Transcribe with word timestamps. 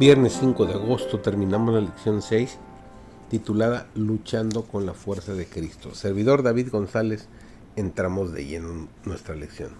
Viernes 0.00 0.38
5 0.40 0.64
de 0.64 0.72
agosto 0.72 1.20
terminamos 1.20 1.74
la 1.74 1.82
lección 1.82 2.22
6 2.22 2.56
titulada 3.28 3.86
Luchando 3.94 4.62
con 4.62 4.86
la 4.86 4.94
fuerza 4.94 5.34
de 5.34 5.44
Cristo. 5.44 5.94
Servidor 5.94 6.42
David 6.42 6.70
González, 6.70 7.28
entramos 7.76 8.32
de 8.32 8.46
lleno 8.46 8.70
en 8.70 8.88
nuestra 9.04 9.34
lección. 9.34 9.72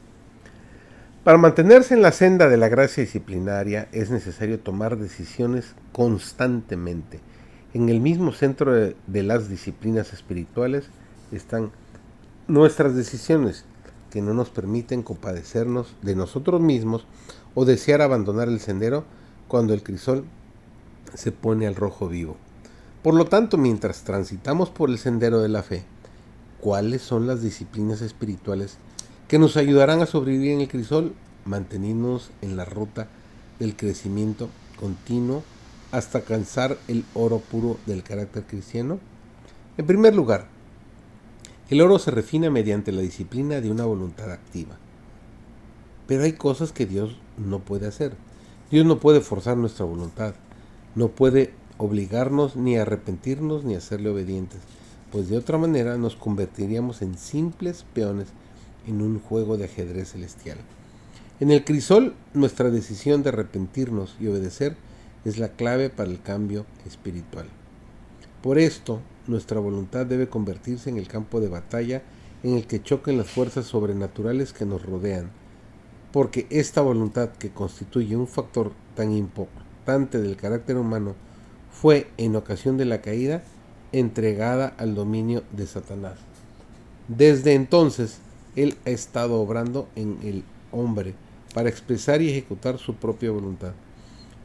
Para 1.25 1.39
mantenerse 1.39 1.95
en 1.95 2.03
la 2.03 2.13
senda 2.13 2.51
de 2.51 2.59
la 2.59 2.69
gracia 2.69 3.03
disciplinaria 3.03 3.89
es 3.93 4.11
necesario 4.11 4.61
tomar 4.61 4.99
decisiones 4.99 5.75
constantemente. 5.91 7.21
En 7.73 7.89
el 7.89 8.01
mismo 8.01 8.33
centro 8.33 8.75
de, 8.75 8.97
de 9.07 9.23
las 9.23 9.49
disciplinas 9.49 10.13
espirituales 10.13 10.91
están 11.33 11.71
nuestras 12.47 12.95
decisiones 12.95 13.65
que 14.11 14.21
no 14.21 14.35
nos 14.35 14.51
permiten 14.51 15.03
compadecernos 15.03 15.97
de 16.03 16.15
nosotros 16.15 16.61
mismos 16.61 17.07
o 17.55 17.65
desear 17.65 18.03
abandonar 18.03 18.49
el 18.49 18.61
sendero 18.61 19.07
cuando 19.51 19.75
el 19.75 19.83
crisol 19.83 20.25
se 21.13 21.33
pone 21.33 21.67
al 21.67 21.75
rojo 21.75 22.09
vivo. 22.09 22.37
Por 23.03 23.15
lo 23.15 23.25
tanto, 23.25 23.59
mientras 23.59 24.05
transitamos 24.05 24.71
por 24.71 24.91
el 24.91 24.99
sendero 24.99 25.41
de 25.41 25.49
la 25.49 25.65
fe, 25.65 25.83
¿cuáles 26.61 27.03
son 27.03 27.27
las 27.27 27.43
disciplinas 27.43 28.01
espirituales 28.01 28.77
que 29.27 29.41
nos 29.41 29.57
ayudarán 29.57 30.03
a 30.03 30.07
sobrevivir 30.07 30.53
en 30.53 30.61
el 30.61 30.69
crisol, 30.69 31.15
manteniéndonos 31.45 32.31
en 32.43 32.57
la 32.57 32.65
ruta 32.65 33.09
del 33.59 33.75
crecimiento 33.75 34.49
continuo 34.79 35.43
hasta 35.91 36.19
alcanzar 36.19 36.79
el 36.87 37.05
oro 37.15 37.41
puro 37.41 37.77
del 37.87 38.05
carácter 38.05 38.45
cristiano? 38.45 39.01
En 39.79 39.87
primer 39.87 40.15
lugar, 40.15 40.47
el 41.71 41.81
oro 41.81 41.99
se 41.99 42.13
refina 42.13 42.51
mediante 42.51 42.93
la 42.93 43.01
disciplina 43.01 43.61
de 43.61 43.71
una 43.71 43.85
voluntad 43.85 44.31
activa. 44.31 44.77
Pero 46.07 46.23
hay 46.23 46.35
cosas 46.35 46.71
que 46.71 46.87
Dios 46.87 47.17
no 47.37 47.59
puede 47.59 47.89
hacer. 47.89 48.30
Dios 48.71 48.87
no 48.87 49.01
puede 49.01 49.21
forzar 49.21 49.57
nuestra 49.57 49.85
voluntad, 49.85 50.35
no 50.95 51.09
puede 51.09 51.53
obligarnos 51.77 52.55
ni 52.55 52.77
a 52.77 52.83
arrepentirnos 52.83 53.65
ni 53.65 53.75
a 53.75 53.81
serle 53.81 54.11
obedientes, 54.11 54.61
pues 55.11 55.29
de 55.29 55.37
otra 55.37 55.59
manera 55.59 55.97
nos 55.97 56.15
convertiríamos 56.15 57.03
en 57.03 57.19
simples 57.19 57.85
peones 57.95 58.29
en 58.87 59.03
un 59.03 59.19
juego 59.19 59.57
de 59.57 59.65
ajedrez 59.65 60.13
celestial. 60.13 60.59
En 61.41 61.51
el 61.51 61.65
crisol, 61.65 62.15
nuestra 62.33 62.71
decisión 62.71 63.25
de 63.25 63.31
arrepentirnos 63.31 64.17
y 64.21 64.29
obedecer 64.29 64.77
es 65.25 65.39
la 65.39 65.49
clave 65.49 65.91
para 65.91 66.11
el 66.11 66.23
cambio 66.23 66.65
espiritual. 66.87 67.47
Por 68.41 68.59
esto, 68.59 69.01
nuestra 69.27 69.59
voluntad 69.59 70.07
debe 70.07 70.29
convertirse 70.29 70.91
en 70.91 70.97
el 70.97 71.09
campo 71.09 71.41
de 71.41 71.49
batalla 71.49 72.03
en 72.45 72.55
el 72.55 72.69
que 72.69 72.83
choquen 72.83 73.19
las 73.19 73.31
fuerzas 73.31 73.67
sobrenaturales 73.67 74.53
que 74.53 74.65
nos 74.65 74.87
rodean, 74.87 75.31
porque 76.13 76.47
esta 76.51 76.81
voluntad 76.81 77.31
que 77.31 77.51
constituye 77.51 78.17
un 78.17 78.27
factor 78.27 78.73
tan 78.97 79.13
importante 79.13 80.21
del 80.21 80.37
carácter 80.37 80.77
humano 80.77 81.15
fue 81.71 82.09
en 82.17 82.37
ocasión 82.37 82.77
de 82.77 82.85
la 82.85 83.01
caída 83.01 83.43
entregada 83.93 84.75
al 84.79 84.95
dominio 84.95 85.43
de 85.53 85.67
Satanás. 85.67 86.19
Desde 87.09 87.55
entonces, 87.55 88.19
él 88.57 88.77
ha 88.87 88.91
estado 88.91 89.41
obrando 89.41 89.89
en 89.97 90.19
el 90.23 90.45
hombre 90.73 91.15
para 91.55 91.69
expresar 91.69 92.23
y 92.23 92.31
ejecutar 92.31 92.79
su 92.79 92.95
propia 92.95 93.31
voluntad, 93.31 93.73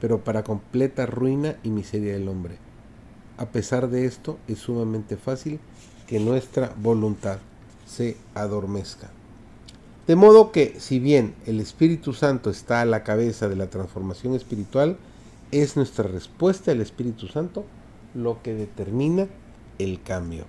pero 0.01 0.23
para 0.23 0.43
completa 0.43 1.05
ruina 1.05 1.55
y 1.63 1.69
miseria 1.69 2.13
del 2.13 2.27
hombre. 2.27 2.57
A 3.37 3.47
pesar 3.47 3.89
de 3.89 4.05
esto, 4.05 4.37
es 4.47 4.59
sumamente 4.59 5.17
fácil 5.17 5.59
que 6.07 6.19
nuestra 6.19 6.73
voluntad 6.77 7.39
se 7.85 8.17
adormezca. 8.33 9.09
De 10.07 10.15
modo 10.15 10.51
que, 10.51 10.75
si 10.79 10.99
bien 10.99 11.33
el 11.47 11.59
Espíritu 11.59 12.13
Santo 12.13 12.51
está 12.51 12.81
a 12.81 12.85
la 12.85 13.03
cabeza 13.03 13.49
de 13.49 13.55
la 13.55 13.71
transformación 13.71 14.35
espiritual, 14.35 14.97
es 15.51 15.75
nuestra 15.75 16.07
respuesta 16.07 16.71
al 16.71 16.81
Espíritu 16.81 17.27
Santo 17.27 17.65
lo 18.13 18.41
que 18.43 18.53
determina 18.53 19.27
el 19.79 20.01
cambio. 20.03 20.45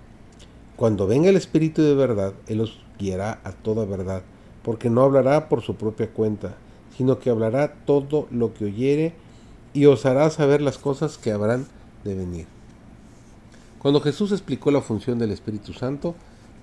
Cuando 0.76 1.06
venga 1.06 1.30
el 1.30 1.36
Espíritu 1.36 1.80
de 1.80 1.94
verdad, 1.94 2.34
Él 2.46 2.60
os 2.60 2.80
guiará 2.98 3.40
a 3.44 3.52
toda 3.52 3.86
verdad, 3.86 4.22
porque 4.62 4.90
no 4.90 5.02
hablará 5.02 5.48
por 5.48 5.62
su 5.62 5.76
propia 5.76 6.10
cuenta, 6.10 6.56
sino 6.96 7.18
que 7.18 7.30
hablará 7.30 7.76
todo 7.86 8.28
lo 8.30 8.52
que 8.52 8.66
oyere 8.66 9.14
y 9.72 9.86
os 9.86 10.04
hará 10.04 10.28
saber 10.28 10.60
las 10.60 10.76
cosas 10.76 11.16
que 11.16 11.32
habrán 11.32 11.66
de 12.04 12.14
venir. 12.14 12.46
Cuando 13.78 14.00
Jesús 14.00 14.32
explicó 14.32 14.70
la 14.70 14.82
función 14.82 15.18
del 15.18 15.30
Espíritu 15.30 15.72
Santo, 15.72 16.14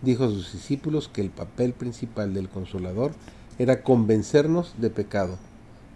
dijo 0.04 0.26
a 0.26 0.30
sus 0.30 0.54
discípulos 0.54 1.10
que 1.12 1.22
el 1.22 1.30
papel 1.30 1.74
principal 1.74 2.34
del 2.34 2.50
consolador 2.50 3.14
era 3.58 3.82
convencernos 3.82 4.76
de 4.78 4.90
pecado. 4.90 5.38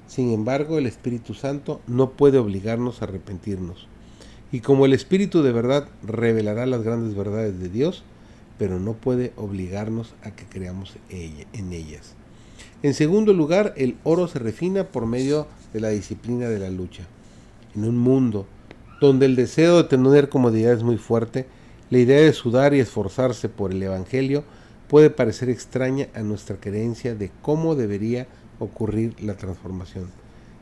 Sin 0.07 0.31
embargo, 0.31 0.78
el 0.78 0.88
Espíritu 0.88 1.34
Santo 1.34 1.81
no 1.85 2.12
puede 2.12 2.38
obligarnos 2.38 3.01
a 3.01 3.06
arrepentirnos. 3.06 3.88
Y 4.51 4.62
como 4.62 4.85
el 4.85 4.94
Espíritu 4.94 5.44
de 5.44 5.51
verdad 5.51 5.90
revelará 6.03 6.66
las 6.66 6.81
grandes 6.81 7.16
verdades 7.16 7.59
de 7.59 7.67
Dios, 7.67 8.03
pero 8.57 8.79
no 8.79 8.94
puede 8.94 9.34
obligarnos 9.35 10.13
a 10.23 10.31
que 10.31 10.46
creamos 10.46 10.96
en 11.09 11.73
ellas. 11.73 12.16
En 12.81 12.94
segundo 12.94 13.34
lugar, 13.34 13.73
el 13.75 13.97
oro 14.03 14.28
se 14.28 14.40
refina 14.40 14.85
por 14.85 15.06
medio 15.06 15.47
de 15.73 15.81
la 15.81 15.90
disciplina 15.90 16.47
de 16.47 16.59
la 16.59 16.69
lucha. 16.69 17.03
En 17.75 17.84
un 17.84 17.97
mundo 17.97 18.47
donde 19.01 19.25
el 19.25 19.35
deseo 19.35 19.78
de 19.78 19.90
tener 19.90 20.29
comodidad 20.29 20.73
es 20.73 20.84
muy 20.84 20.97
fuerte, 20.97 21.46
la 21.89 21.97
idea 21.97 22.21
de 22.21 22.33
sudar 22.33 22.73
y 22.73 22.79
esforzarse 22.79 23.49
por 23.49 23.71
el 23.71 23.81
Evangelio 23.81 24.43
puede 24.87 25.09
parecer 25.09 25.49
extraña 25.49 26.07
a 26.13 26.21
nuestra 26.21 26.57
creencia 26.57 27.15
de 27.15 27.31
cómo 27.41 27.75
debería 27.75 28.27
ocurrir 28.59 29.21
la 29.21 29.35
transformación. 29.35 30.09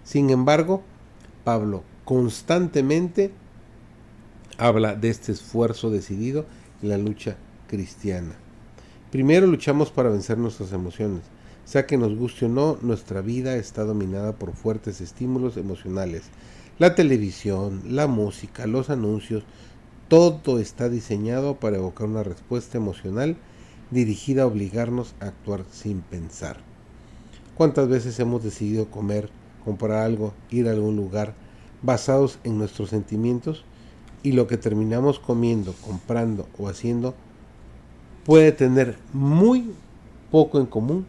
Sin 0.03 0.29
embargo, 0.29 0.83
Pablo 1.43 1.83
constantemente 2.03 3.31
habla 4.57 4.95
de 4.95 5.09
este 5.09 5.31
esfuerzo 5.31 5.89
decidido 5.89 6.45
en 6.81 6.89
la 6.89 6.97
lucha 6.97 7.37
cristiana. 7.67 8.35
Primero 9.11 9.47
luchamos 9.47 9.91
para 9.91 10.09
vencer 10.09 10.37
nuestras 10.37 10.71
emociones. 10.71 11.21
Sea 11.65 11.87
que 11.87 11.97
nos 11.97 12.15
guste 12.15 12.45
o 12.45 12.49
no, 12.49 12.77
nuestra 12.81 13.21
vida 13.21 13.55
está 13.55 13.83
dominada 13.83 14.33
por 14.33 14.53
fuertes 14.53 15.01
estímulos 15.01 15.57
emocionales. 15.57 16.23
La 16.77 16.93
televisión, 16.93 17.81
la 17.87 18.07
música, 18.07 18.67
los 18.67 18.89
anuncios, 18.89 19.43
todo 20.07 20.59
está 20.59 20.87
diseñado 20.89 21.55
para 21.55 21.77
evocar 21.77 22.07
una 22.07 22.23
respuesta 22.23 22.77
emocional 22.77 23.37
dirigida 23.91 24.43
a 24.43 24.47
obligarnos 24.47 25.15
a 25.19 25.27
actuar 25.27 25.65
sin 25.71 26.01
pensar. 26.01 26.57
¿Cuántas 27.55 27.87
veces 27.87 28.19
hemos 28.19 28.43
decidido 28.43 28.85
comer, 28.91 29.29
comprar 29.63 30.03
algo, 30.03 30.33
ir 30.49 30.67
a 30.67 30.71
algún 30.71 30.95
lugar 30.95 31.33
basados 31.81 32.39
en 32.43 32.57
nuestros 32.57 32.89
sentimientos 32.89 33.63
y 34.23 34.33
lo 34.33 34.47
que 34.47 34.57
terminamos 34.57 35.19
comiendo, 35.19 35.73
comprando 35.85 36.47
o 36.57 36.67
haciendo 36.67 37.15
puede 38.25 38.51
tener 38.51 38.97
muy 39.13 39.71
poco 40.31 40.59
en 40.59 40.65
común 40.65 41.05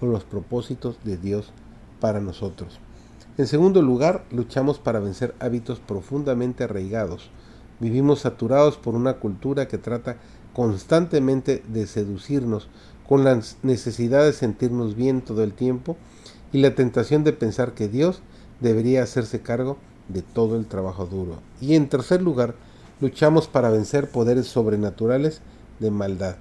con 0.00 0.10
los 0.10 0.24
propósitos 0.24 0.98
de 1.04 1.16
Dios 1.16 1.52
para 2.00 2.20
nosotros? 2.20 2.78
En 3.36 3.46
segundo 3.46 3.82
lugar, 3.82 4.24
luchamos 4.30 4.78
para 4.78 5.00
vencer 5.00 5.34
hábitos 5.40 5.80
profundamente 5.80 6.64
arraigados, 6.64 7.30
Vivimos 7.80 8.20
saturados 8.20 8.76
por 8.76 8.94
una 8.94 9.14
cultura 9.14 9.66
que 9.66 9.78
trata 9.78 10.16
constantemente 10.52 11.62
de 11.66 11.86
seducirnos 11.86 12.68
con 13.08 13.24
la 13.24 13.40
necesidad 13.62 14.24
de 14.24 14.32
sentirnos 14.32 14.94
bien 14.94 15.20
todo 15.20 15.42
el 15.42 15.52
tiempo 15.52 15.96
y 16.52 16.58
la 16.58 16.74
tentación 16.74 17.24
de 17.24 17.32
pensar 17.32 17.74
que 17.74 17.88
Dios 17.88 18.20
debería 18.60 19.02
hacerse 19.02 19.40
cargo 19.40 19.76
de 20.08 20.22
todo 20.22 20.56
el 20.56 20.66
trabajo 20.66 21.06
duro. 21.06 21.40
Y 21.60 21.74
en 21.74 21.88
tercer 21.88 22.22
lugar, 22.22 22.54
luchamos 23.00 23.48
para 23.48 23.70
vencer 23.70 24.08
poderes 24.08 24.46
sobrenaturales 24.46 25.40
de 25.80 25.90
maldad. 25.90 26.36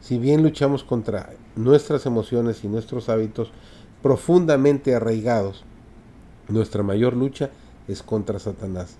Si 0.00 0.18
bien 0.18 0.42
luchamos 0.42 0.84
contra 0.84 1.30
nuestras 1.56 2.04
emociones 2.06 2.64
y 2.64 2.68
nuestros 2.68 3.08
hábitos 3.08 3.50
profundamente 4.02 4.94
arraigados, 4.94 5.64
nuestra 6.48 6.82
mayor 6.82 7.16
lucha 7.16 7.50
es 7.88 8.02
contra 8.02 8.38
Satanás 8.38 8.96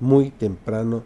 muy 0.00 0.30
temprano 0.30 1.02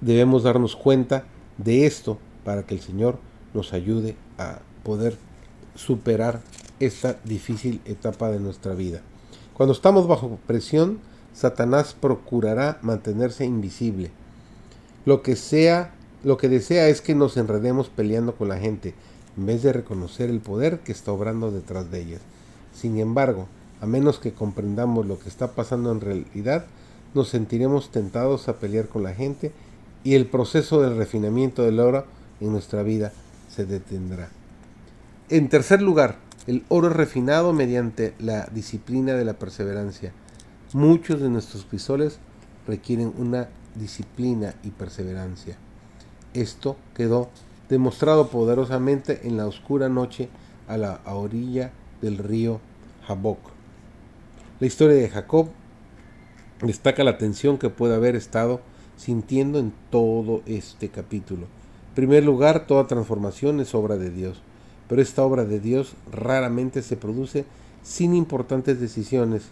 debemos 0.00 0.42
darnos 0.42 0.76
cuenta 0.76 1.24
de 1.58 1.86
esto 1.86 2.18
para 2.44 2.64
que 2.64 2.74
el 2.74 2.80
Señor 2.80 3.18
nos 3.54 3.72
ayude 3.72 4.16
a 4.38 4.58
poder 4.82 5.16
superar 5.74 6.40
esta 6.80 7.16
difícil 7.24 7.80
etapa 7.84 8.30
de 8.30 8.40
nuestra 8.40 8.74
vida. 8.74 9.00
Cuando 9.54 9.72
estamos 9.72 10.06
bajo 10.06 10.38
presión, 10.46 10.98
Satanás 11.32 11.94
procurará 11.98 12.78
mantenerse 12.82 13.44
invisible. 13.44 14.10
Lo 15.04 15.22
que 15.22 15.36
sea, 15.36 15.94
lo 16.24 16.36
que 16.36 16.48
desea 16.48 16.88
es 16.88 17.00
que 17.00 17.14
nos 17.14 17.36
enredemos 17.36 17.88
peleando 17.88 18.34
con 18.34 18.48
la 18.48 18.58
gente, 18.58 18.94
en 19.36 19.46
vez 19.46 19.62
de 19.62 19.72
reconocer 19.72 20.30
el 20.30 20.40
poder 20.40 20.80
que 20.80 20.92
está 20.92 21.12
obrando 21.12 21.50
detrás 21.50 21.90
de 21.90 22.02
ellas. 22.02 22.20
Sin 22.74 22.98
embargo, 22.98 23.46
a 23.80 23.86
menos 23.86 24.18
que 24.18 24.32
comprendamos 24.32 25.06
lo 25.06 25.18
que 25.18 25.28
está 25.28 25.52
pasando 25.52 25.90
en 25.92 26.00
realidad, 26.00 26.66
nos 27.14 27.28
sentiremos 27.28 27.90
tentados 27.90 28.48
a 28.48 28.58
pelear 28.58 28.88
con 28.88 29.02
la 29.02 29.14
gente 29.14 29.52
y 30.04 30.14
el 30.14 30.26
proceso 30.26 30.80
del 30.80 30.96
refinamiento 30.96 31.62
del 31.62 31.80
oro 31.80 32.06
en 32.40 32.52
nuestra 32.52 32.82
vida 32.82 33.12
se 33.48 33.66
detendrá. 33.66 34.30
En 35.28 35.48
tercer 35.48 35.82
lugar, 35.82 36.16
el 36.46 36.64
oro 36.68 36.88
es 36.88 36.96
refinado 36.96 37.52
mediante 37.52 38.14
la 38.18 38.46
disciplina 38.46 39.14
de 39.14 39.24
la 39.24 39.34
perseverancia. 39.34 40.12
Muchos 40.72 41.20
de 41.20 41.28
nuestros 41.28 41.64
crisoles 41.64 42.18
requieren 42.66 43.12
una 43.16 43.48
disciplina 43.74 44.54
y 44.62 44.70
perseverancia. 44.70 45.56
Esto 46.34 46.76
quedó 46.94 47.30
demostrado 47.68 48.28
poderosamente 48.28 49.26
en 49.26 49.36
la 49.36 49.46
oscura 49.46 49.88
noche 49.88 50.28
a 50.66 50.76
la 50.76 51.00
orilla 51.04 51.72
del 52.00 52.18
río 52.18 52.60
Jaboc. 53.06 53.38
La 54.60 54.66
historia 54.66 54.96
de 54.96 55.08
Jacob 55.08 55.48
destaca 56.62 57.04
la 57.04 57.18
tensión 57.18 57.58
que 57.58 57.70
puede 57.70 57.94
haber 57.94 58.16
estado 58.16 58.60
sintiendo 58.96 59.58
en 59.58 59.72
todo 59.90 60.42
este 60.46 60.88
capítulo. 60.88 61.46
En 61.88 61.94
primer 61.94 62.24
lugar, 62.24 62.66
toda 62.66 62.86
transformación 62.86 63.60
es 63.60 63.74
obra 63.74 63.96
de 63.96 64.10
Dios, 64.10 64.40
pero 64.88 65.02
esta 65.02 65.22
obra 65.22 65.44
de 65.44 65.60
Dios 65.60 65.94
raramente 66.10 66.82
se 66.82 66.96
produce 66.96 67.44
sin 67.82 68.14
importantes 68.14 68.80
decisiones 68.80 69.44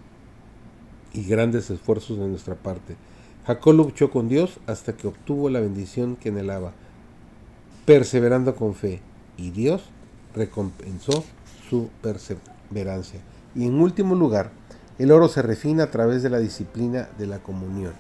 y 1.13 1.25
grandes 1.25 1.71
esfuerzos 1.71 2.19
de 2.19 2.29
nuestra 2.29 2.55
parte. 2.55 2.97
Jacob 3.47 3.75
luchó 3.75 4.11
con 4.11 4.29
Dios 4.29 4.61
hasta 4.67 4.97
que 4.97 5.09
obtuvo 5.09 5.51
la 5.51 5.61
bendición 5.61 6.17
que 6.17 6.29
anhelaba, 6.29 6.73
perseverando 7.87 8.55
con 8.55 8.75
fe, 8.75 9.01
y 9.37 9.51
Dios 9.51 9.83
recompensó 10.35 11.25
su 11.69 11.89
perseverancia. 12.03 13.21
Y 13.55 13.67
en 13.67 13.81
último 13.81 14.15
lugar, 14.15 14.53
el 15.01 15.13
oro 15.13 15.29
se 15.29 15.41
refina 15.41 15.85
a 15.85 15.91
través 15.91 16.23
de 16.23 16.29
la 16.29 16.39
disciplina 16.39 17.09
de 17.17 17.27
la 17.27 17.39
comunión. 17.39 17.95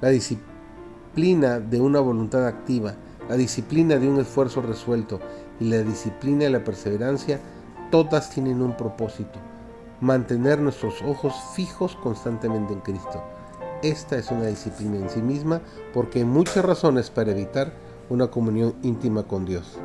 La 0.00 0.10
disciplina 0.10 1.58
de 1.58 1.80
una 1.80 1.98
voluntad 1.98 2.46
activa, 2.46 2.94
la 3.28 3.34
disciplina 3.34 3.96
de 3.96 4.08
un 4.08 4.20
esfuerzo 4.20 4.62
resuelto 4.62 5.18
y 5.58 5.64
la 5.64 5.78
disciplina 5.78 6.44
de 6.44 6.50
la 6.50 6.62
perseverancia, 6.62 7.40
todas 7.90 8.30
tienen 8.30 8.62
un 8.62 8.76
propósito, 8.76 9.40
mantener 10.00 10.60
nuestros 10.60 11.02
ojos 11.02 11.34
fijos 11.56 11.96
constantemente 11.96 12.74
en 12.74 12.80
Cristo. 12.80 13.20
Esta 13.82 14.18
es 14.18 14.30
una 14.30 14.46
disciplina 14.46 14.98
en 14.98 15.10
sí 15.10 15.20
misma 15.20 15.62
porque 15.92 16.20
hay 16.20 16.24
muchas 16.24 16.64
razones 16.64 17.10
para 17.10 17.32
evitar 17.32 17.72
una 18.08 18.28
comunión 18.28 18.76
íntima 18.84 19.24
con 19.24 19.44
Dios. 19.44 19.80